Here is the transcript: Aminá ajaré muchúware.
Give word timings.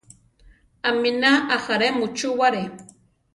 Aminá 0.91 1.31
ajaré 1.57 1.87
muchúware. 1.99 2.63